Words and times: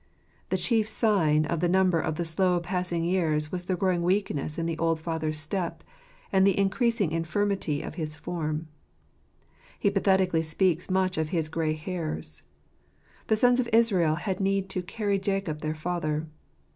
The 0.49 0.57
chief 0.57 0.89
sign 0.89 1.45
of 1.45 1.59
the 1.59 1.69
number 1.69 1.99
of 1.99 2.15
the 2.15 2.25
slow 2.25 2.59
passing 2.59 3.03
years 3.03 3.51
was 3.51 3.65
the 3.65 3.75
growing 3.75 4.01
weakness 4.01 4.57
in 4.57 4.65
the 4.65 4.79
old 4.79 4.99
father's 4.99 5.37
step 5.37 5.83
and 6.31 6.41
the 6.43 6.57
increasing 6.57 7.11
infirmity 7.11 7.83
of 7.83 7.93
his 8.01 8.15
form. 8.15 8.67
He 9.77 9.91
pathetically 9.91 10.41
speaks 10.41 10.89
much 10.89 11.19
of 11.19 11.29
his 11.29 11.49
"grey 11.49 11.73
hairs." 11.75 12.41
The 13.27 13.35
sons 13.35 13.59
of 13.59 13.69
Israel 13.71 14.15
had 14.15 14.39
need 14.39 14.69
to 14.69 14.81
"carry 14.81 15.19
Jacob 15.19 15.61
their 15.61 15.75
father." 15.75 16.25